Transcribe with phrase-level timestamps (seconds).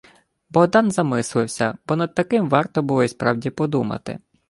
[0.49, 4.19] Богдан замислився, бо над таким варто було й справді подумати.